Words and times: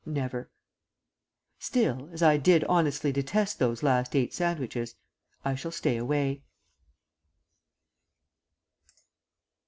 Never! 0.03 0.49
Still, 1.59 2.09
as 2.11 2.23
I 2.23 2.37
did 2.37 2.63
honestly 2.63 3.11
detest 3.11 3.59
those 3.59 3.83
last 3.83 4.15
eight 4.15 4.33
sandwiches, 4.33 4.95
I 5.45 5.53
shall 5.53 5.69
stay 5.69 5.95
away. 5.95 6.41